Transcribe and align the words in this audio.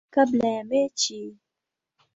kabla 0.13 0.47
ya 0.47 0.63
mechi. 0.63 1.37